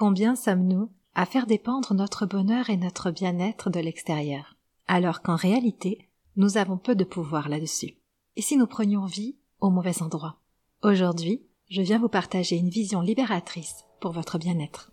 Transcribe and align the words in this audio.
Combien 0.00 0.34
sommes-nous 0.34 0.88
à 1.14 1.26
faire 1.26 1.46
dépendre 1.46 1.92
notre 1.92 2.24
bonheur 2.24 2.70
et 2.70 2.78
notre 2.78 3.10
bien-être 3.10 3.68
de 3.68 3.80
l'extérieur, 3.80 4.56
alors 4.88 5.20
qu'en 5.20 5.36
réalité, 5.36 6.08
nous 6.36 6.56
avons 6.56 6.78
peu 6.78 6.94
de 6.94 7.04
pouvoir 7.04 7.50
là-dessus. 7.50 7.98
Et 8.34 8.40
si 8.40 8.56
nous 8.56 8.66
prenions 8.66 9.04
vie 9.04 9.36
au 9.60 9.68
mauvais 9.68 10.00
endroit? 10.00 10.38
Aujourd'hui, 10.82 11.42
je 11.68 11.82
viens 11.82 11.98
vous 11.98 12.08
partager 12.08 12.56
une 12.56 12.70
vision 12.70 13.02
libératrice 13.02 13.84
pour 14.00 14.12
votre 14.12 14.38
bien-être. 14.38 14.90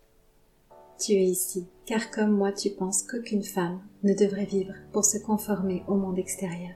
Tu 1.00 1.12
es 1.12 1.24
ici, 1.24 1.66
car 1.86 2.10
comme 2.10 2.36
moi 2.36 2.52
tu 2.52 2.68
penses 2.68 3.02
qu'aucune 3.02 3.44
femme 3.44 3.80
ne 4.02 4.12
devrait 4.12 4.44
vivre 4.44 4.74
pour 4.92 5.06
se 5.06 5.16
conformer 5.16 5.84
au 5.88 5.94
monde 5.94 6.18
extérieur. 6.18 6.74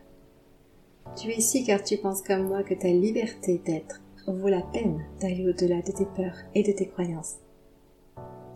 Tu 1.19 1.29
es 1.29 1.37
ici 1.37 1.67
car 1.67 1.85
tu 1.85 1.99
penses 1.99 2.23
comme 2.23 2.49
moi 2.49 2.63
que 2.63 2.73
ta 2.73 2.89
liberté 2.89 3.61
d'être 3.67 4.01
vaut 4.27 4.49
la 4.49 4.63
peine 4.63 5.05
d'aller 5.21 5.47
au-delà 5.47 5.83
de 5.83 5.93
tes 5.93 6.07
peurs 6.07 6.39
et 6.55 6.63
de 6.63 6.73
tes 6.73 6.89
croyances. 6.89 7.37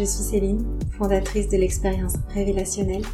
Je 0.00 0.06
suis 0.06 0.24
Céline, 0.24 0.64
fondatrice 0.96 1.50
de 1.50 1.58
l'expérience 1.58 2.14
révélationnelle, 2.30 3.04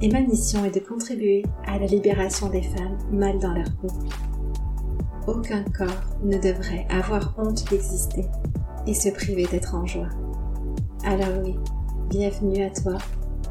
et 0.00 0.08
ma 0.08 0.20
mission 0.20 0.64
est 0.64 0.70
de 0.70 0.78
contribuer 0.78 1.42
à 1.66 1.80
la 1.80 1.86
libération 1.86 2.48
des 2.48 2.62
femmes 2.62 2.96
mal 3.10 3.40
dans 3.40 3.52
leur 3.52 3.74
peau. 3.78 3.88
Aucun 5.26 5.64
corps 5.76 5.88
ne 6.22 6.38
devrait 6.38 6.86
avoir 6.90 7.34
honte 7.38 7.68
d'exister 7.70 8.24
et 8.86 8.94
se 8.94 9.08
priver 9.08 9.46
d'être 9.46 9.74
en 9.74 9.84
joie. 9.84 10.10
Alors 11.04 11.42
oui, 11.44 11.56
bienvenue 12.08 12.62
à 12.62 12.70
toi, 12.70 12.98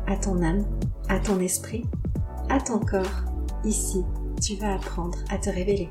à 0.07 0.15
ton 0.15 0.41
âme, 0.41 0.63
à 1.09 1.19
ton 1.19 1.41
esprit, 1.41 1.83
à 2.47 2.61
ton 2.61 2.79
corps. 2.79 3.25
Ici, 3.65 4.05
tu 4.41 4.55
vas 4.55 4.75
apprendre 4.75 5.17
à 5.29 5.37
te 5.39 5.49
révéler. 5.49 5.89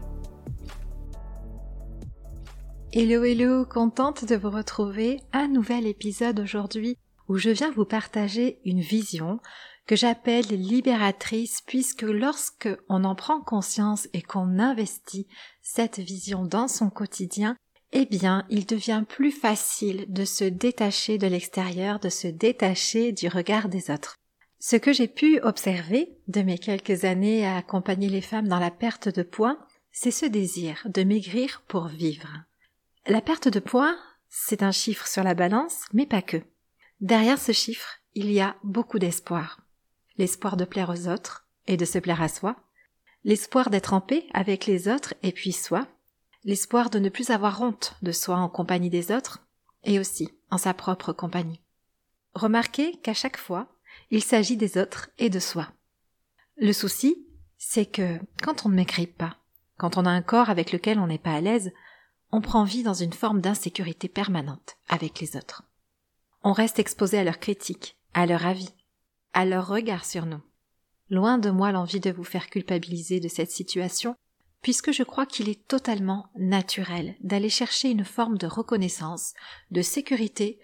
Hello 2.94 3.24
hello, 3.24 3.64
contente 3.64 4.26
de 4.26 4.36
vous 4.36 4.50
retrouver. 4.50 5.18
Un 5.32 5.48
nouvel 5.48 5.86
épisode 5.86 6.38
aujourd'hui 6.40 6.98
où 7.26 7.38
je 7.38 7.48
viens 7.48 7.70
vous 7.70 7.86
partager 7.86 8.60
une 8.66 8.82
vision 8.82 9.40
que 9.86 9.96
j'appelle 9.96 10.44
libératrice 10.44 11.62
puisque 11.66 12.02
lorsque 12.02 12.68
on 12.90 13.04
en 13.04 13.14
prend 13.14 13.40
conscience 13.40 14.08
et 14.12 14.20
qu'on 14.20 14.58
investit 14.58 15.26
cette 15.62 16.00
vision 16.00 16.44
dans 16.44 16.68
son 16.68 16.90
quotidien, 16.90 17.56
eh 17.92 18.04
bien, 18.04 18.44
il 18.50 18.66
devient 18.66 19.04
plus 19.08 19.32
facile 19.32 20.04
de 20.08 20.26
se 20.26 20.44
détacher 20.44 21.16
de 21.16 21.26
l'extérieur, 21.26 21.98
de 21.98 22.10
se 22.10 22.28
détacher 22.28 23.12
du 23.12 23.28
regard 23.28 23.70
des 23.70 23.90
autres. 23.90 24.16
Ce 24.58 24.76
que 24.76 24.92
j'ai 24.92 25.08
pu 25.08 25.40
observer 25.40 26.18
de 26.28 26.42
mes 26.42 26.58
quelques 26.58 27.06
années 27.06 27.46
à 27.46 27.56
accompagner 27.56 28.10
les 28.10 28.20
femmes 28.20 28.48
dans 28.48 28.60
la 28.60 28.70
perte 28.70 29.08
de 29.08 29.22
poids, 29.22 29.56
c'est 29.92 30.10
ce 30.10 30.26
désir 30.26 30.82
de 30.84 31.04
maigrir 31.04 31.62
pour 31.68 31.88
vivre. 31.88 32.28
La 33.06 33.20
perte 33.20 33.48
de 33.48 33.58
poids, 33.58 33.96
c'est 34.28 34.62
un 34.62 34.70
chiffre 34.70 35.08
sur 35.08 35.24
la 35.24 35.34
balance, 35.34 35.86
mais 35.92 36.06
pas 36.06 36.22
que. 36.22 36.36
Derrière 37.00 37.40
ce 37.40 37.50
chiffre, 37.50 37.98
il 38.14 38.30
y 38.30 38.40
a 38.40 38.54
beaucoup 38.62 39.00
d'espoir. 39.00 39.58
L'espoir 40.18 40.56
de 40.56 40.64
plaire 40.64 40.88
aux 40.88 41.08
autres 41.08 41.48
et 41.66 41.76
de 41.76 41.84
se 41.84 41.98
plaire 41.98 42.22
à 42.22 42.28
soi, 42.28 42.54
l'espoir 43.24 43.70
d'être 43.70 43.92
en 43.92 44.00
paix 44.00 44.26
avec 44.32 44.66
les 44.66 44.86
autres 44.86 45.14
et 45.24 45.32
puis 45.32 45.50
soi, 45.50 45.88
l'espoir 46.44 46.90
de 46.90 47.00
ne 47.00 47.08
plus 47.08 47.30
avoir 47.30 47.60
honte 47.60 47.96
de 48.02 48.12
soi 48.12 48.36
en 48.36 48.48
compagnie 48.48 48.90
des 48.90 49.10
autres 49.10 49.44
et 49.82 49.98
aussi 49.98 50.28
en 50.50 50.58
sa 50.58 50.72
propre 50.72 51.12
compagnie. 51.12 51.60
Remarquez 52.34 52.98
qu'à 52.98 53.14
chaque 53.14 53.36
fois, 53.36 53.66
il 54.12 54.22
s'agit 54.22 54.56
des 54.56 54.78
autres 54.78 55.10
et 55.18 55.28
de 55.28 55.40
soi. 55.40 55.72
Le 56.56 56.72
souci, 56.72 57.26
c'est 57.58 57.86
que 57.86 58.20
quand 58.42 58.64
on 58.64 58.68
ne 58.68 58.76
m'écrit 58.76 59.08
pas, 59.08 59.38
quand 59.76 59.96
on 59.96 60.06
a 60.06 60.10
un 60.10 60.22
corps 60.22 60.50
avec 60.50 60.70
lequel 60.70 61.00
on 61.00 61.08
n'est 61.08 61.18
pas 61.18 61.34
à 61.34 61.40
l'aise, 61.40 61.72
on 62.32 62.40
prend 62.40 62.64
vie 62.64 62.82
dans 62.82 62.94
une 62.94 63.12
forme 63.12 63.42
d'insécurité 63.42 64.08
permanente 64.08 64.76
avec 64.88 65.20
les 65.20 65.36
autres. 65.36 65.62
On 66.42 66.52
reste 66.52 66.78
exposé 66.78 67.18
à 67.18 67.24
leurs 67.24 67.38
critiques, 67.38 67.98
à 68.14 68.26
leur 68.26 68.46
avis, 68.46 68.70
à 69.34 69.44
leur 69.44 69.68
regard 69.68 70.04
sur 70.04 70.24
nous. 70.26 70.40
Loin 71.10 71.36
de 71.36 71.50
moi 71.50 71.72
l'envie 71.72 72.00
de 72.00 72.10
vous 72.10 72.24
faire 72.24 72.48
culpabiliser 72.48 73.20
de 73.20 73.28
cette 73.28 73.50
situation, 73.50 74.16
puisque 74.62 74.92
je 74.92 75.02
crois 75.02 75.26
qu'il 75.26 75.50
est 75.50 75.68
totalement 75.68 76.30
naturel 76.36 77.16
d'aller 77.20 77.50
chercher 77.50 77.90
une 77.90 78.04
forme 78.04 78.38
de 78.38 78.46
reconnaissance, 78.46 79.34
de 79.70 79.82
sécurité 79.82 80.58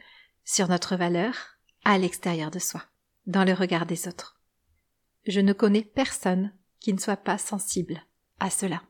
sur 0.44 0.68
notre 0.68 0.96
valeur 0.96 1.58
à 1.84 1.98
l'extérieur 1.98 2.50
de 2.50 2.58
soi, 2.58 2.82
dans 3.26 3.44
le 3.44 3.52
regard 3.52 3.84
des 3.84 4.08
autres. 4.08 4.40
Je 5.26 5.40
ne 5.40 5.52
connais 5.52 5.82
personne 5.82 6.52
qui 6.80 6.94
ne 6.94 6.98
soit 6.98 7.16
pas 7.16 7.36
sensible 7.36 8.02
à 8.40 8.48
cela. 8.48 8.82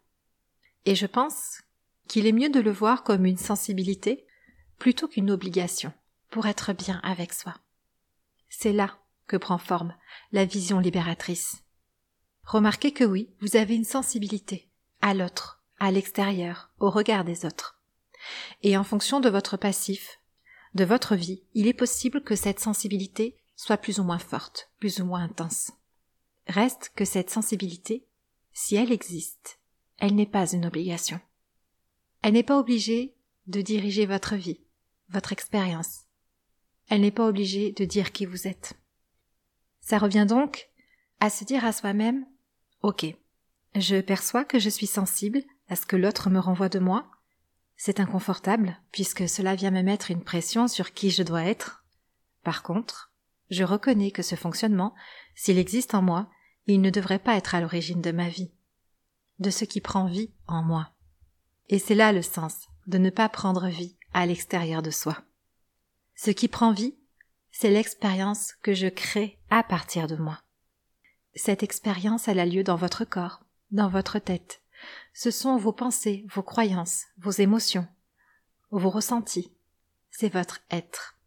Et 0.84 0.94
je 0.94 1.06
pense 1.06 1.60
qu'il 2.08 2.26
est 2.26 2.32
mieux 2.32 2.50
de 2.50 2.60
le 2.60 2.72
voir 2.72 3.04
comme 3.04 3.26
une 3.26 3.38
sensibilité 3.38 4.26
plutôt 4.78 5.08
qu'une 5.08 5.30
obligation 5.30 5.92
pour 6.30 6.46
être 6.46 6.72
bien 6.72 7.00
avec 7.02 7.32
soi. 7.32 7.54
C'est 8.48 8.72
là 8.72 8.98
que 9.26 9.36
prend 9.36 9.58
forme 9.58 9.94
la 10.32 10.44
vision 10.44 10.78
libératrice. 10.78 11.62
Remarquez 12.44 12.92
que 12.92 13.04
oui, 13.04 13.30
vous 13.40 13.56
avez 13.56 13.74
une 13.74 13.84
sensibilité 13.84 14.68
à 15.02 15.14
l'autre, 15.14 15.62
à 15.78 15.90
l'extérieur, 15.90 16.70
au 16.80 16.90
regard 16.90 17.24
des 17.24 17.44
autres. 17.44 17.78
Et 18.62 18.76
en 18.76 18.84
fonction 18.84 19.20
de 19.20 19.28
votre 19.28 19.56
passif, 19.56 20.18
de 20.74 20.84
votre 20.84 21.14
vie, 21.14 21.42
il 21.54 21.66
est 21.66 21.74
possible 21.74 22.22
que 22.22 22.34
cette 22.34 22.60
sensibilité 22.60 23.36
soit 23.54 23.76
plus 23.76 24.00
ou 24.00 24.04
moins 24.04 24.18
forte, 24.18 24.70
plus 24.78 25.00
ou 25.00 25.04
moins 25.04 25.22
intense. 25.22 25.72
Reste 26.46 26.92
que 26.96 27.04
cette 27.04 27.30
sensibilité, 27.30 28.06
si 28.52 28.76
elle 28.76 28.92
existe, 28.92 29.58
elle 29.98 30.14
n'est 30.14 30.26
pas 30.26 30.50
une 30.50 30.66
obligation. 30.66 31.20
Elle 32.22 32.34
n'est 32.34 32.42
pas 32.42 32.58
obligée 32.58 33.14
de 33.46 33.60
diriger 33.60 34.06
votre 34.06 34.34
vie, 34.34 34.60
votre 35.08 35.32
expérience. 35.32 36.04
Elle 36.88 37.02
n'est 37.02 37.10
pas 37.10 37.26
obligée 37.26 37.72
de 37.72 37.84
dire 37.84 38.12
qui 38.12 38.26
vous 38.26 38.46
êtes. 38.46 38.74
Ça 39.80 39.98
revient 39.98 40.26
donc 40.28 40.68
à 41.20 41.30
se 41.30 41.44
dire 41.44 41.64
à 41.64 41.72
soi-même 41.72 42.26
Ok, 42.82 43.06
je 43.74 44.00
perçois 44.00 44.44
que 44.44 44.58
je 44.58 44.68
suis 44.68 44.86
sensible 44.86 45.42
à 45.68 45.76
ce 45.76 45.86
que 45.86 45.96
l'autre 45.96 46.30
me 46.30 46.38
renvoie 46.38 46.68
de 46.68 46.78
moi. 46.78 47.10
C'est 47.76 48.00
inconfortable, 48.00 48.76
puisque 48.92 49.28
cela 49.28 49.54
vient 49.54 49.70
me 49.70 49.82
mettre 49.82 50.10
une 50.10 50.24
pression 50.24 50.68
sur 50.68 50.92
qui 50.92 51.10
je 51.10 51.22
dois 51.22 51.44
être. 51.44 51.84
Par 52.42 52.62
contre, 52.62 53.12
je 53.50 53.64
reconnais 53.64 54.10
que 54.10 54.22
ce 54.22 54.34
fonctionnement, 54.34 54.94
s'il 55.34 55.58
existe 55.58 55.94
en 55.94 56.02
moi, 56.02 56.28
il 56.66 56.80
ne 56.80 56.90
devrait 56.90 57.18
pas 57.18 57.36
être 57.36 57.54
à 57.54 57.60
l'origine 57.60 58.02
de 58.02 58.12
ma 58.12 58.28
vie, 58.28 58.52
de 59.38 59.50
ce 59.50 59.64
qui 59.64 59.80
prend 59.80 60.06
vie 60.06 60.32
en 60.46 60.62
moi. 60.62 60.92
Et 61.68 61.78
c'est 61.78 61.94
là 61.94 62.12
le 62.12 62.22
sens 62.22 62.68
de 62.86 62.98
ne 62.98 63.10
pas 63.10 63.28
prendre 63.28 63.68
vie 63.68 63.96
à 64.14 64.24
l'extérieur 64.26 64.82
de 64.82 64.90
soi. 64.90 65.18
Ce 66.14 66.30
qui 66.30 66.48
prend 66.48 66.72
vie, 66.72 66.96
c'est 67.52 67.70
l'expérience 67.70 68.54
que 68.62 68.72
je 68.72 68.88
crée 68.88 69.38
à 69.50 69.62
partir 69.62 70.06
de 70.06 70.16
moi. 70.16 70.40
Cette 71.34 71.62
expérience, 71.62 72.26
elle 72.26 72.40
a 72.40 72.46
lieu 72.46 72.64
dans 72.64 72.76
votre 72.76 73.04
corps, 73.04 73.44
dans 73.70 73.88
votre 73.88 74.18
tête. 74.18 74.62
Ce 75.12 75.30
sont 75.30 75.56
vos 75.56 75.72
pensées, 75.72 76.24
vos 76.32 76.42
croyances, 76.42 77.04
vos 77.18 77.30
émotions, 77.30 77.86
vos 78.70 78.90
ressentis. 78.90 79.52
C'est 80.10 80.32
votre 80.32 80.60
être. 80.70 81.18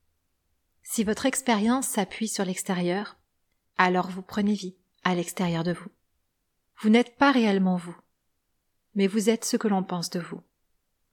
Si 0.82 1.04
votre 1.04 1.26
expérience 1.26 1.88
s'appuie 1.88 2.28
sur 2.28 2.44
l'extérieur, 2.44 3.18
alors 3.78 4.10
vous 4.10 4.22
prenez 4.22 4.54
vie 4.54 4.76
à 5.04 5.16
l'extérieur 5.16 5.64
de 5.64 5.74
vous. 5.74 5.90
Vous 6.82 6.90
n'êtes 6.90 7.16
pas 7.16 7.32
réellement 7.32 7.78
vous 7.78 7.96
mais 8.96 9.08
vous 9.08 9.30
êtes 9.30 9.46
ce 9.46 9.58
que 9.58 9.68
l'on 9.68 9.84
pense 9.84 10.10
de 10.10 10.20
vous. 10.20 10.42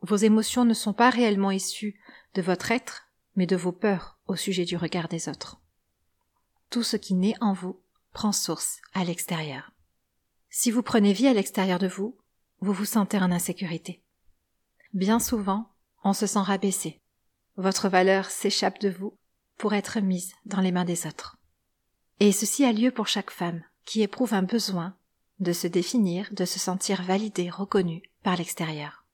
Vos 0.00 0.16
émotions 0.16 0.64
ne 0.64 0.74
sont 0.74 0.92
pas 0.92 1.10
réellement 1.10 1.50
issues 1.50 2.00
de 2.34 2.42
votre 2.42 2.70
être, 2.70 3.08
mais 3.36 3.46
de 3.46 3.56
vos 3.56 3.72
peurs 3.72 4.18
au 4.26 4.36
sujet 4.36 4.64
du 4.64 4.76
regard 4.76 5.08
des 5.08 5.28
autres. 5.28 5.60
Tout 6.70 6.82
ce 6.82 6.96
qui 6.96 7.14
naît 7.14 7.34
en 7.40 7.52
vous 7.52 7.80
prend 8.12 8.32
source 8.32 8.78
à 8.94 9.04
l'extérieur. 9.04 9.72
Si 10.50 10.70
vous 10.70 10.82
prenez 10.82 11.12
vie 11.12 11.26
à 11.26 11.34
l'extérieur 11.34 11.78
de 11.78 11.88
vous, 11.88 12.16
vous 12.60 12.72
vous 12.72 12.84
sentez 12.84 13.18
en 13.18 13.30
insécurité. 13.30 14.02
Bien 14.92 15.20
souvent, 15.20 15.70
on 16.04 16.12
se 16.12 16.26
sent 16.26 16.40
rabaissé. 16.40 17.00
Votre 17.56 17.88
valeur 17.88 18.30
s'échappe 18.30 18.80
de 18.80 18.88
vous 18.88 19.16
pour 19.56 19.74
être 19.74 20.00
mise 20.00 20.32
dans 20.46 20.60
les 20.60 20.72
mains 20.72 20.84
des 20.84 21.06
autres. 21.06 21.36
Et 22.20 22.32
ceci 22.32 22.64
a 22.64 22.72
lieu 22.72 22.90
pour 22.90 23.06
chaque 23.06 23.30
femme 23.30 23.62
qui 23.84 24.02
éprouve 24.02 24.34
un 24.34 24.42
besoin 24.42 24.96
de 25.40 25.52
se 25.52 25.66
définir, 25.66 26.28
de 26.32 26.44
se 26.44 26.58
sentir 26.58 27.02
validé, 27.02 27.50
reconnu 27.50 28.02
par 28.22 28.36
l'extérieur. 28.36 29.04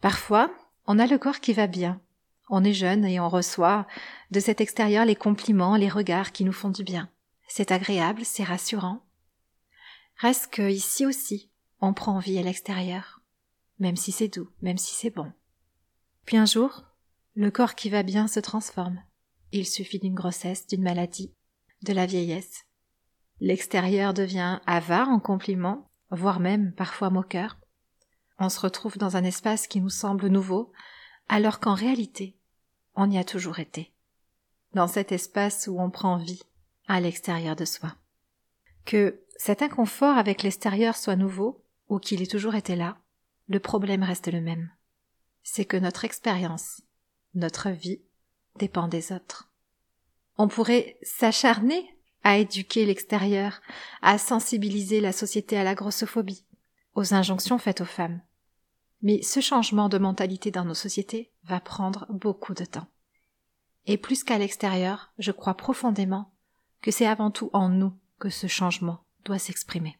Parfois, 0.00 0.50
on 0.86 0.98
a 0.98 1.06
le 1.06 1.18
corps 1.18 1.40
qui 1.40 1.52
va 1.52 1.66
bien, 1.66 2.00
On 2.48 2.64
est 2.64 2.74
jeune 2.74 3.06
et 3.06 3.18
on 3.18 3.30
reçoit 3.30 3.86
de 4.30 4.40
cet 4.40 4.60
extérieur 4.60 5.06
les 5.06 5.16
compliments, 5.16 5.76
les 5.76 5.88
regards 5.88 6.32
qui 6.32 6.44
nous 6.44 6.52
font 6.52 6.68
du 6.68 6.84
bien. 6.84 7.08
C'est 7.48 7.70
agréable, 7.70 8.24
c'est 8.24 8.44
rassurant. 8.44 9.00
Reste 10.16 10.48
que 10.52 10.70
ici 10.70 11.06
aussi, 11.06 11.50
on 11.80 11.94
prend 11.94 12.18
vie 12.18 12.38
à 12.38 12.42
l'extérieur, 12.42 13.20
même 13.78 13.96
si 13.96 14.12
c'est 14.12 14.28
doux, 14.28 14.50
même 14.60 14.76
si 14.76 14.94
c'est 14.94 15.10
bon. 15.10 15.32
Puis 16.26 16.36
un 16.36 16.44
jour, 16.44 16.84
le 17.34 17.50
corps 17.50 17.74
qui 17.74 17.90
va 17.90 18.02
bien 18.02 18.28
se 18.28 18.40
transforme. 18.40 19.02
Il 19.52 19.66
suffit 19.66 19.98
d'une 19.98 20.14
grossesse, 20.14 20.66
d'une 20.66 20.82
maladie, 20.82 21.32
de 21.82 21.92
la 21.92 22.06
vieillesse. 22.06 22.64
L'extérieur 23.42 24.14
devient 24.14 24.60
avare 24.66 25.08
en 25.08 25.18
compliments, 25.18 25.90
voire 26.12 26.38
même 26.38 26.72
parfois 26.72 27.10
moqueur. 27.10 27.58
On 28.38 28.48
se 28.48 28.60
retrouve 28.60 28.98
dans 28.98 29.16
un 29.16 29.24
espace 29.24 29.66
qui 29.66 29.80
nous 29.80 29.90
semble 29.90 30.28
nouveau, 30.28 30.72
alors 31.28 31.58
qu'en 31.58 31.74
réalité, 31.74 32.38
on 32.94 33.10
y 33.10 33.18
a 33.18 33.24
toujours 33.24 33.58
été. 33.58 33.92
Dans 34.74 34.86
cet 34.86 35.10
espace 35.10 35.66
où 35.66 35.80
on 35.80 35.90
prend 35.90 36.18
vie 36.18 36.44
à 36.86 37.00
l'extérieur 37.00 37.56
de 37.56 37.64
soi. 37.64 37.96
Que 38.84 39.24
cet 39.38 39.60
inconfort 39.60 40.16
avec 40.16 40.44
l'extérieur 40.44 40.94
soit 40.94 41.16
nouveau, 41.16 41.64
ou 41.88 41.98
qu'il 41.98 42.22
ait 42.22 42.26
toujours 42.28 42.54
été 42.54 42.76
là, 42.76 42.96
le 43.48 43.58
problème 43.58 44.04
reste 44.04 44.32
le 44.32 44.40
même. 44.40 44.70
C'est 45.42 45.64
que 45.64 45.76
notre 45.76 46.04
expérience, 46.04 46.80
notre 47.34 47.70
vie, 47.70 48.02
dépend 48.60 48.86
des 48.86 49.10
autres. 49.10 49.50
On 50.38 50.46
pourrait 50.46 50.96
s'acharner 51.02 51.92
à 52.24 52.38
éduquer 52.38 52.86
l'extérieur, 52.86 53.60
à 54.00 54.18
sensibiliser 54.18 55.00
la 55.00 55.12
société 55.12 55.56
à 55.56 55.64
la 55.64 55.74
grossophobie, 55.74 56.44
aux 56.94 57.14
injonctions 57.14 57.58
faites 57.58 57.80
aux 57.80 57.86
femmes. 57.86 58.20
Mais 59.02 59.22
ce 59.22 59.40
changement 59.40 59.88
de 59.88 59.98
mentalité 59.98 60.50
dans 60.50 60.64
nos 60.64 60.74
sociétés 60.74 61.32
va 61.44 61.60
prendre 61.60 62.06
beaucoup 62.10 62.54
de 62.54 62.64
temps. 62.64 62.86
Et 63.86 63.96
plus 63.96 64.22
qu'à 64.22 64.38
l'extérieur, 64.38 65.12
je 65.18 65.32
crois 65.32 65.54
profondément 65.54 66.32
que 66.80 66.90
c'est 66.90 67.06
avant 67.06 67.30
tout 67.30 67.50
en 67.52 67.68
nous 67.68 67.92
que 68.18 68.30
ce 68.30 68.46
changement 68.46 69.04
doit 69.24 69.38
s'exprimer. 69.38 69.98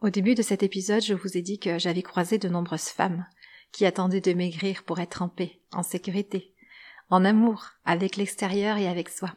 Au 0.00 0.10
début 0.10 0.34
de 0.34 0.42
cet 0.42 0.62
épisode, 0.62 1.02
je 1.02 1.14
vous 1.14 1.36
ai 1.36 1.42
dit 1.42 1.58
que 1.58 1.78
j'avais 1.78 2.02
croisé 2.02 2.38
de 2.38 2.48
nombreuses 2.48 2.88
femmes 2.88 3.26
qui 3.72 3.86
attendaient 3.86 4.20
de 4.20 4.32
maigrir 4.32 4.84
pour 4.84 5.00
être 5.00 5.22
en 5.22 5.28
paix, 5.28 5.60
en 5.72 5.82
sécurité, 5.82 6.54
en 7.08 7.24
amour, 7.24 7.66
avec 7.84 8.16
l'extérieur 8.16 8.76
et 8.76 8.88
avec 8.88 9.08
soi. 9.08 9.34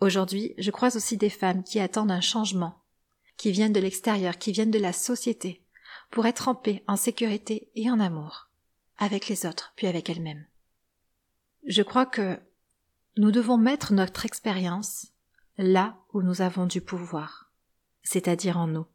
Aujourd'hui, 0.00 0.54
je 0.56 0.70
croise 0.70 0.96
aussi 0.96 1.18
des 1.18 1.28
femmes 1.28 1.62
qui 1.62 1.78
attendent 1.78 2.10
un 2.10 2.22
changement, 2.22 2.82
qui 3.36 3.52
viennent 3.52 3.72
de 3.72 3.80
l'extérieur, 3.80 4.38
qui 4.38 4.50
viennent 4.50 4.70
de 4.70 4.78
la 4.78 4.94
société, 4.94 5.62
pour 6.10 6.26
être 6.26 6.48
en 6.48 6.54
paix, 6.54 6.82
en 6.86 6.96
sécurité 6.96 7.70
et 7.74 7.90
en 7.90 8.00
amour, 8.00 8.48
avec 8.96 9.28
les 9.28 9.44
autres, 9.44 9.74
puis 9.76 9.86
avec 9.86 10.08
elles-mêmes. 10.08 10.46
Je 11.66 11.82
crois 11.82 12.06
que 12.06 12.40
nous 13.18 13.30
devons 13.30 13.58
mettre 13.58 13.92
notre 13.92 14.24
expérience 14.24 15.08
là 15.58 15.98
où 16.14 16.22
nous 16.22 16.40
avons 16.40 16.64
du 16.64 16.80
pouvoir, 16.80 17.52
c'est-à-dire 18.02 18.56
en 18.56 18.66
nous. 18.66 18.86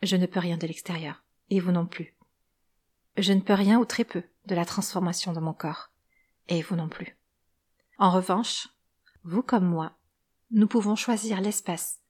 Je 0.00 0.16
ne 0.16 0.26
peux 0.26 0.40
rien 0.40 0.56
de 0.56 0.66
l'extérieur, 0.66 1.22
et 1.50 1.60
vous 1.60 1.72
non 1.72 1.86
plus. 1.86 2.16
Je 3.18 3.34
ne 3.34 3.40
peux 3.40 3.52
rien 3.52 3.78
ou 3.78 3.84
très 3.84 4.04
peu 4.04 4.22
de 4.46 4.54
la 4.54 4.64
transformation 4.64 5.34
de 5.34 5.40
mon 5.40 5.52
corps, 5.52 5.90
et 6.48 6.62
vous 6.62 6.76
non 6.76 6.88
plus. 6.88 7.18
En 7.98 8.10
revanche, 8.10 8.68
vous 9.24 9.42
comme 9.42 9.66
moi, 9.66 9.98
nous 10.52 10.66
pouvons 10.66 10.96
choisir 10.96 11.40
l'espace 11.40 12.00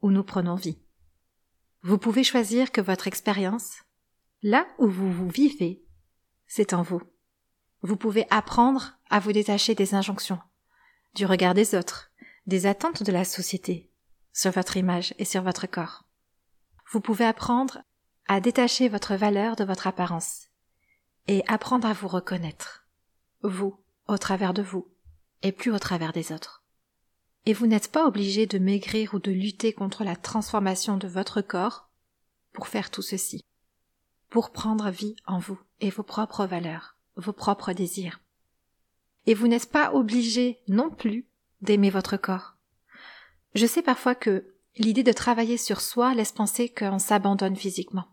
où 0.00 0.10
nous 0.10 0.24
prenons 0.24 0.54
vie. 0.54 0.78
Vous 1.82 1.98
pouvez 1.98 2.24
choisir 2.24 2.72
que 2.72 2.80
votre 2.80 3.06
expérience, 3.06 3.82
là 4.42 4.66
où 4.78 4.88
vous 4.88 5.12
vous 5.12 5.28
vivez, 5.28 5.84
c'est 6.46 6.72
en 6.72 6.82
vous. 6.82 7.02
Vous 7.82 7.96
pouvez 7.96 8.26
apprendre 8.30 8.98
à 9.10 9.20
vous 9.20 9.32
détacher 9.32 9.74
des 9.74 9.94
injonctions, 9.94 10.40
du 11.14 11.26
regard 11.26 11.52
des 11.52 11.74
autres, 11.74 12.10
des 12.46 12.64
attentes 12.64 13.02
de 13.02 13.12
la 13.12 13.24
société 13.24 13.92
sur 14.32 14.52
votre 14.52 14.78
image 14.78 15.14
et 15.18 15.26
sur 15.26 15.42
votre 15.42 15.66
corps. 15.66 16.04
Vous 16.90 17.00
pouvez 17.00 17.26
apprendre 17.26 17.82
à 18.26 18.40
détacher 18.40 18.88
votre 18.88 19.16
valeur 19.16 19.54
de 19.54 19.64
votre 19.64 19.86
apparence 19.86 20.48
et 21.26 21.44
apprendre 21.46 21.88
à 21.88 21.92
vous 21.92 22.08
reconnaître, 22.08 22.86
vous, 23.42 23.78
au 24.08 24.16
travers 24.16 24.54
de 24.54 24.62
vous, 24.62 24.88
et 25.42 25.52
plus 25.52 25.72
au 25.72 25.78
travers 25.78 26.12
des 26.12 26.32
autres. 26.32 26.65
Et 27.46 27.52
vous 27.52 27.66
n'êtes 27.66 27.92
pas 27.92 28.06
obligé 28.06 28.46
de 28.46 28.58
maigrir 28.58 29.14
ou 29.14 29.20
de 29.20 29.30
lutter 29.30 29.72
contre 29.72 30.02
la 30.02 30.16
transformation 30.16 30.96
de 30.96 31.06
votre 31.06 31.40
corps 31.40 31.88
pour 32.52 32.66
faire 32.66 32.90
tout 32.90 33.02
ceci, 33.02 33.44
pour 34.28 34.50
prendre 34.50 34.90
vie 34.90 35.14
en 35.26 35.38
vous 35.38 35.58
et 35.80 35.90
vos 35.90 36.02
propres 36.02 36.44
valeurs, 36.44 36.96
vos 37.14 37.32
propres 37.32 37.72
désirs. 37.72 38.20
Et 39.26 39.34
vous 39.34 39.46
n'êtes 39.46 39.70
pas 39.70 39.92
obligé 39.94 40.58
non 40.66 40.90
plus 40.90 41.26
d'aimer 41.60 41.90
votre 41.90 42.16
corps. 42.16 42.56
Je 43.54 43.66
sais 43.66 43.82
parfois 43.82 44.14
que 44.14 44.52
l'idée 44.76 45.02
de 45.02 45.12
travailler 45.12 45.56
sur 45.56 45.80
soi 45.80 46.14
laisse 46.14 46.32
penser 46.32 46.68
qu'on 46.68 46.98
s'abandonne 46.98 47.56
physiquement. 47.56 48.08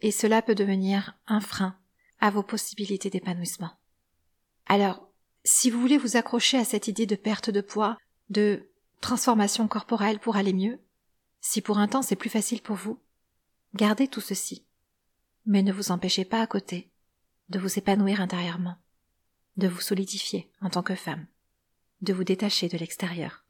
Et 0.00 0.10
cela 0.10 0.42
peut 0.42 0.54
devenir 0.54 1.16
un 1.26 1.40
frein 1.40 1.76
à 2.20 2.30
vos 2.30 2.42
possibilités 2.42 3.10
d'épanouissement. 3.10 3.72
Alors, 4.66 5.08
si 5.44 5.70
vous 5.70 5.80
voulez 5.80 5.98
vous 5.98 6.16
accrocher 6.16 6.58
à 6.58 6.64
cette 6.64 6.88
idée 6.88 7.06
de 7.06 7.16
perte 7.16 7.50
de 7.50 7.60
poids, 7.60 7.96
de 8.30 8.68
transformation 9.00 9.68
corporelle 9.68 10.18
pour 10.18 10.36
aller 10.36 10.52
mieux, 10.52 10.78
si 11.40 11.60
pour 11.60 11.78
un 11.78 11.88
temps 11.88 12.02
c'est 12.02 12.16
plus 12.16 12.30
facile 12.30 12.62
pour 12.62 12.76
vous, 12.76 12.98
gardez 13.74 14.08
tout 14.08 14.20
ceci. 14.20 14.64
Mais 15.44 15.62
ne 15.62 15.72
vous 15.72 15.92
empêchez 15.92 16.24
pas 16.24 16.40
à 16.40 16.46
côté 16.46 16.90
de 17.48 17.58
vous 17.58 17.78
épanouir 17.78 18.20
intérieurement, 18.20 18.76
de 19.56 19.68
vous 19.68 19.80
solidifier 19.80 20.50
en 20.60 20.70
tant 20.70 20.82
que 20.82 20.96
femme, 20.96 21.26
de 22.02 22.12
vous 22.12 22.24
détacher 22.24 22.68
de 22.68 22.78
l'extérieur. 22.78 23.44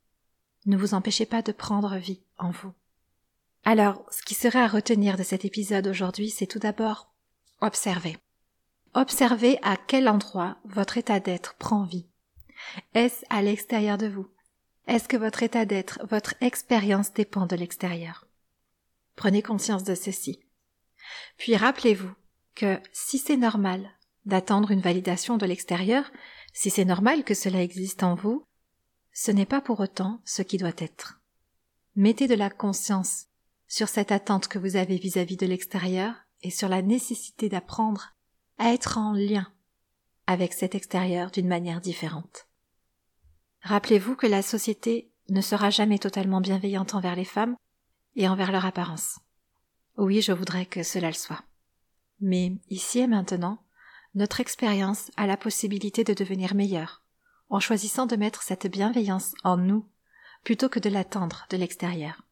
Ne 0.67 0.76
vous 0.76 0.94
empêchez 0.94 1.26
pas 1.26 1.43
de 1.43 1.52
prendre 1.52 1.96
vie 1.96 2.20
en 2.38 2.50
vous. 2.50 2.73
Alors, 3.64 4.05
ce 4.11 4.23
qui 4.23 4.34
serait 4.34 4.62
à 4.62 4.69
retenir 4.69 5.17
de 5.17 5.23
cet 5.23 5.44
épisode 5.44 5.87
aujourd'hui, 5.87 6.31
c'est 6.31 6.46
tout 6.46 6.58
d'abord 6.58 7.12
observer. 7.61 8.19
Observez 8.94 9.58
à 9.62 9.76
quel 9.76 10.08
endroit 10.08 10.56
votre 10.64 10.99
état 10.99 11.20
d'être 11.20 11.55
prend 11.55 11.84
vie. 11.84 12.06
Est-ce 12.94 13.25
à 13.28 13.43
l'extérieur 13.43 13.99
de 13.99 14.06
vous? 14.06 14.28
Est-ce 14.86 15.08
que 15.08 15.16
votre 15.16 15.42
état 15.42 15.64
d'être, 15.64 15.98
votre 16.08 16.34
expérience 16.40 17.12
dépend 17.12 17.46
de 17.46 17.56
l'extérieur? 17.56 18.26
Prenez 19.16 19.42
conscience 19.42 19.84
de 19.84 19.94
ceci. 19.94 20.40
Puis 21.38 21.56
rappelez-vous 21.56 22.12
que 22.54 22.80
si 22.92 23.18
c'est 23.18 23.36
normal 23.36 23.90
d'attendre 24.24 24.70
une 24.70 24.80
validation 24.80 25.36
de 25.36 25.46
l'extérieur, 25.46 26.10
si 26.52 26.70
c'est 26.70 26.84
normal 26.84 27.24
que 27.24 27.34
cela 27.34 27.62
existe 27.62 28.02
en 28.02 28.14
vous, 28.14 28.46
ce 29.12 29.30
n'est 29.30 29.46
pas 29.46 29.60
pour 29.60 29.80
autant 29.80 30.20
ce 30.24 30.42
qui 30.42 30.58
doit 30.58 30.72
être. 30.78 31.20
Mettez 31.94 32.28
de 32.28 32.34
la 32.34 32.50
conscience 32.50 33.26
sur 33.66 33.88
cette 33.88 34.12
attente 34.12 34.49
que 34.49 34.58
vous 34.58 34.76
avez 34.76 34.99
vis-à-vis 34.99 35.37
de 35.37 35.46
l'extérieur 35.46 36.14
et 36.42 36.50
sur 36.50 36.68
la 36.68 36.82
nécessité 36.82 37.49
d'apprendre 37.49 38.14
à 38.58 38.72
être 38.72 38.99
en 38.99 39.12
lien 39.12 39.50
avec 40.26 40.52
cet 40.52 40.75
extérieur 40.75 41.30
d'une 41.30 41.49
manière 41.49 41.80
différente. 41.80 42.45
Rappelez-vous 43.66 44.14
que 44.14 44.28
la 44.28 44.42
société 44.42 45.11
ne 45.28 45.40
sera 45.40 45.70
jamais 45.70 45.99
totalement 45.99 46.40
bienveillante 46.40 46.94
envers 46.94 47.16
les 47.16 47.25
femmes 47.25 47.56
et 48.14 48.28
envers 48.28 48.52
leur 48.52 48.64
apparence. 48.64 49.18
Oui, 49.96 50.23
je 50.23 50.30
voudrais 50.30 50.66
que 50.66 50.85
cela 50.85 51.08
le 51.08 51.14
soit. 51.14 51.42
Mais 52.20 52.52
ici 52.70 53.00
et 53.00 53.08
maintenant, 53.08 53.64
notre 54.14 54.38
expérience 54.38 55.11
a 55.16 55.26
la 55.26 55.37
possibilité 55.37 56.04
de 56.04 56.14
devenir 56.14 56.54
meilleure, 56.54 57.02
en 57.49 57.58
choisissant 57.58 58.06
de 58.06 58.14
mettre 58.14 58.44
cette 58.44 58.68
bienveillance 58.68 59.35
en 59.42 59.56
nous 59.56 59.85
plutôt 60.44 60.68
que 60.68 60.78
de 60.78 60.88
l'attendre 60.88 61.44
de 61.50 61.56
l'extérieur. 61.56 62.23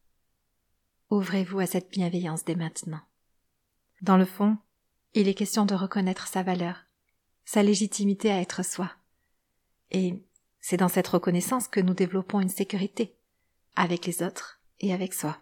Ouvrez-vous 1.11 1.59
à 1.59 1.67
cette 1.67 1.91
bienveillance 1.91 2.45
dès 2.45 2.55
maintenant. 2.55 3.01
Dans 4.03 4.17
le 4.17 4.25
fond, 4.25 4.57
il 5.15 5.27
est 5.27 5.35
question 5.35 5.67
de 5.67 5.75
reconnaître 5.75 6.29
sa 6.29 6.45
valeur, 6.45 6.85
sa 7.45 7.65
légitimité 7.65 8.31
à 8.31 8.41
être 8.41 8.65
soi. 8.65 8.93
Et 9.91 10.23
c'est 10.67 10.79
dans 10.79 10.89
cette 10.89 11.09
reconnaissance 11.09 11.69
que 11.69 11.79
nous 11.79 11.93
développons 11.93 12.41
une 12.41 12.49
sécurité, 12.49 13.15
avec 13.77 14.07
les 14.07 14.23
autres 14.23 14.63
et 14.81 14.95
avec 14.95 15.13
soi. 15.13 15.37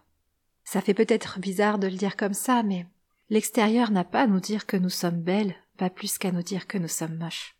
Ça 0.65 0.81
fait 0.81 0.93
peut-être 0.93 1.39
bizarre 1.39 1.79
de 1.79 1.87
le 1.87 1.95
dire 1.95 2.17
comme 2.17 2.33
ça, 2.33 2.61
mais 2.61 2.85
l'extérieur 3.29 3.89
n'a 3.91 4.03
pas 4.03 4.23
à 4.23 4.27
nous 4.27 4.41
dire 4.41 4.65
que 4.65 4.75
nous 4.75 4.89
sommes 4.89 5.21
belles 5.21 5.55
pas 5.77 5.89
plus 5.89 6.17
qu'à 6.17 6.33
nous 6.33 6.43
dire 6.43 6.67
que 6.67 6.77
nous 6.77 6.89
sommes 6.89 7.17
moches. 7.17 7.55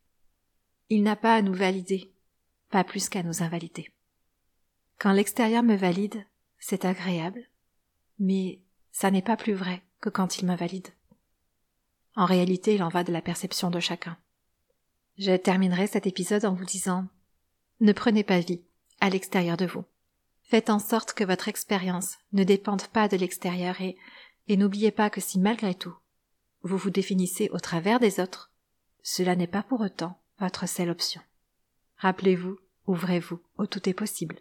Il 0.90 1.04
n'a 1.04 1.16
pas 1.16 1.36
à 1.36 1.42
nous 1.42 1.54
valider, 1.54 2.12
pas 2.70 2.84
plus 2.84 3.08
qu'à 3.08 3.24
nous 3.24 3.44
invalider. 3.44 3.90
Quand 5.00 5.14
l'extérieur 5.14 5.64
me 5.64 5.78
valide, 5.78 6.26
c'est 6.60 6.84
agréable, 6.84 7.46
mais 8.20 8.60
ça 8.92 9.10
n'est 9.10 9.22
pas 9.22 9.38
plus 9.38 9.54
vrai 9.54 9.82
que 10.02 10.10
quand 10.10 10.38
il 10.38 10.48
m'invalide. 10.48 10.90
En 12.18 12.26
réalité, 12.26 12.76
il 12.76 12.84
en 12.84 12.90
va 12.90 13.06
de 13.06 13.14
la 13.14 13.22
perception 13.22 13.72
de 13.72 13.80
chacun. 13.80 14.18
Je 15.18 15.32
terminerai 15.38 15.88
cet 15.88 16.08
épisode 16.08 16.44
en 16.44 16.56
vous 16.56 16.66
disant 16.66 17.08
Ne 17.84 17.92
prenez 17.92 18.24
pas 18.24 18.40
vie 18.40 18.62
à 19.02 19.10
l'extérieur 19.10 19.58
de 19.58 19.66
vous. 19.66 19.84
Faites 20.44 20.70
en 20.70 20.80
sorte 20.80 21.12
que 21.12 21.26
votre 21.26 21.50
expérience 21.50 22.18
ne 22.32 22.46
dépende 22.46 22.88
pas 22.88 23.10
de 23.10 23.18
l'extérieur 23.18 23.82
et, 23.82 23.98
et 24.48 24.56
n'oubliez 24.56 24.92
pas 24.92 25.10
que 25.10 25.20
si 25.20 25.38
malgré 25.38 25.76
tout 25.76 25.94
vous 26.62 26.78
vous 26.78 26.92
définissez 26.92 27.50
au 27.52 27.60
travers 27.60 28.00
des 28.00 28.22
autres, 28.22 28.54
cela 29.02 29.36
n'est 29.36 29.48
pas 29.48 29.64
pour 29.64 29.82
autant 29.82 30.18
votre 30.40 30.66
seule 30.66 30.92
option. 30.92 31.20
Rappelez-vous, 31.98 32.58
ouvrez-vous, 32.88 33.42
au 33.58 33.66
tout 33.66 33.90
est 33.90 33.94
possible. 33.94 34.40